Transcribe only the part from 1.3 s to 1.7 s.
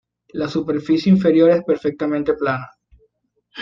es